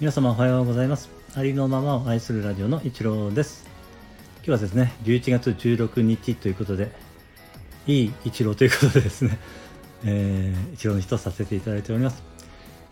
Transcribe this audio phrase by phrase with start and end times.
[0.00, 1.08] 皆様おはようございます。
[1.36, 3.64] ありのままを愛するラジオの一郎です。
[4.38, 6.90] 今日はですね、11月16日ということで、
[7.86, 9.38] いい一郎ということでですね、
[10.04, 12.24] えー、一郎の日とさせていただいております。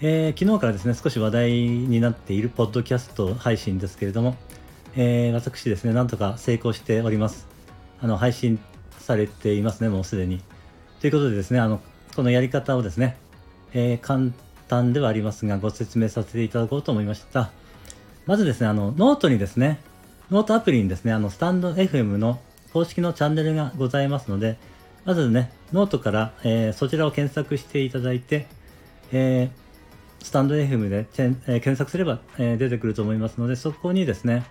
[0.00, 4.36] えー、昨日からですね、少し話題になっているポッドキャスト配信ですけれども、
[4.94, 7.48] えー、私ですね、なんとか成功しております。
[8.00, 8.60] あの、配信
[9.00, 10.40] されていますね、もうすでに。
[11.00, 11.80] ということでですね、あの、
[12.14, 13.16] このやり方をですね、
[13.74, 14.30] えー、簡
[14.72, 17.50] 単ではありますが、ご説明させていただこうと思いました。
[18.24, 19.80] まずですね、あの、ノートにですね、
[20.30, 22.40] ノートアプリにですね、あの、スタンド FM の
[22.72, 24.56] 公式のチャンネルがございますので、
[25.04, 28.46] まずね、ノートから、えー、そちらを検索していただいて、
[29.12, 34.46] えー、 stand.fm で、えー、検索すれば、え出てくると思いますので、そこにですね、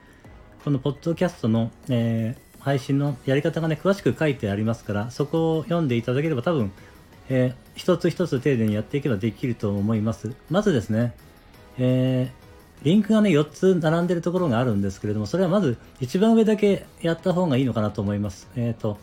[0.63, 6.71] このポッドキャストの、え配信のやり方がね、詳しく書いてありますから、そこを読んでいただければ多分、
[7.27, 10.33] えー、一つ一つ丁寧にやっていけばできると思います。
[10.49, 11.13] まずですね、
[11.77, 18.49] えー、リンクがね、4つ並んでるところがあるんですけれども、それはまず一番上だけやった方がいいのかなと思います。
[18.55, 18.97] えっ、ー、と、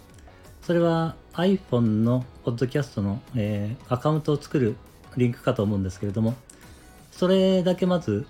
[0.63, 4.77] それは iPhone のポッドキャストの、えー、アカウントを作る
[5.17, 6.35] リンクかと思うんですけれども、
[7.11, 8.27] それだけまず、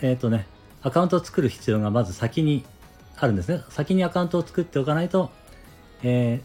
[0.00, 0.46] えっ、とね、
[0.82, 2.64] アカウントを作る必要がまず先に
[3.16, 3.62] あるんですね。
[3.70, 5.30] 先にアカウントを作っておかないと、
[6.02, 6.40] え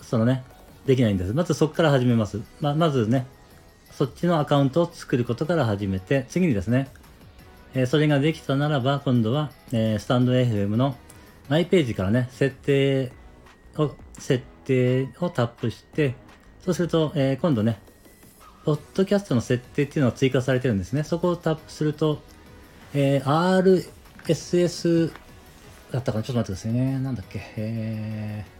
[0.00, 0.44] ー、そのね、
[0.86, 1.32] できないんです。
[1.34, 2.40] まずそこから始めます。
[2.60, 3.26] ままずね、
[3.92, 6.88] そっちのアカウントを作ることから始めて、次にですね、
[7.74, 10.96] えー、それができたならば、今度は、えー、スタンド FM の
[11.48, 13.12] マイページからね、設定
[13.76, 16.14] を、設定をタップして、
[16.64, 17.78] そうすると、えー、今度ね、
[18.64, 21.02] ポッドキャストの設定っていうのが追加されてるんですね。
[21.04, 22.22] そこをタップすると、
[22.94, 23.84] えー、
[24.26, 25.12] RSS
[25.92, 26.24] だったかな？
[26.24, 26.98] ちょっと待ってくださいね。
[26.98, 27.40] なんだっけ？
[27.56, 28.59] えー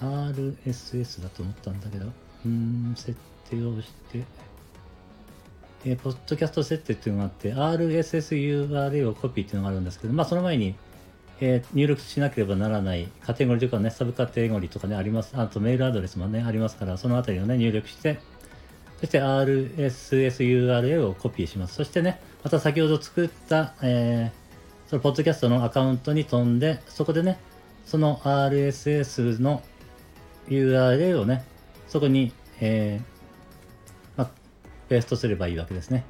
[0.00, 2.06] RSS だと思ったんだけど、
[2.44, 3.16] うん、設
[3.48, 4.24] 定をして、
[5.84, 10.74] えー、ポッドキャスト設定っていうのがあって、RSS URL をコピーっていうのがあるんですけど、まあその前に、
[11.40, 15.32] えー、入力しなければならないカテゴリーとかね、サブカテゴリーとかね、あります。
[15.34, 18.18] あとメールアドレスもね、ありますから、そのあたりをね、入力して、
[19.00, 21.74] そして RSS URL をコピーします。
[21.74, 27.38] そしてね、また先ほど作った、えー、そのポッドキャストのアカウントに飛んで、そこでね、
[27.84, 29.62] その RSS の
[30.48, 31.44] URL をね、
[31.88, 34.30] そこに、えー、ま
[34.88, 36.04] ペーストすればいいわけですね。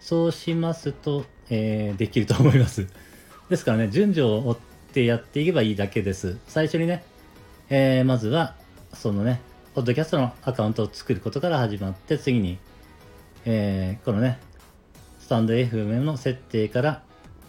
[0.00, 2.86] そうしますと、えー、できると思います。
[3.48, 4.58] ですからね、順序を追っ
[4.92, 6.38] てやっていけばいいだけです。
[6.46, 7.04] 最初にね、
[7.68, 8.54] えー、まずは、
[8.92, 9.40] そのね、
[9.74, 12.58] ポッドキャストのアカウントを作ることから始まって、次に、
[13.44, 14.38] えー、このね、
[15.20, 17.02] スタンド FM の設定から、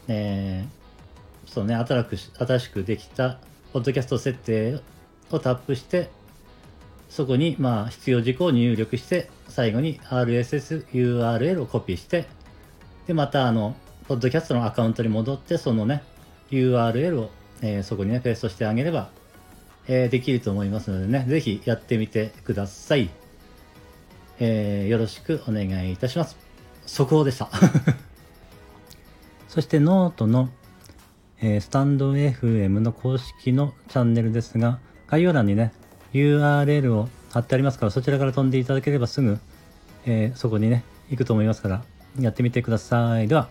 [0.08, 3.40] えー、そうね、新しく新しくできた
[3.74, 4.82] ポッドキャスト設定
[5.32, 6.10] をタップして、
[7.12, 12.26] そこにまあ必要事項を入力して、最後に RSS URL をコピーして、
[13.06, 13.76] で、またあの、
[14.08, 16.04] ポッドキャストのアカウントに戻って、そのね、
[16.52, 17.30] URL を、
[17.62, 19.10] えー、そこにね、ペーストしてあげれば、
[19.90, 23.10] えー、できると思いますのでね、ぜひやってみてください。
[24.40, 26.38] えー、よろしくお願いいたします。
[26.86, 27.50] 速報でした。
[29.50, 30.50] そしてノートの、
[31.42, 35.74] えー、スタンド FM の公式のチャンネルですが、概要欄にね、
[36.14, 39.40] URL を貼ってありますから、そちらから飛んでいただければすぐ、
[40.06, 41.84] えー、そこにね、行くと思いますから、
[42.20, 43.28] やってみてください。
[43.28, 43.50] では、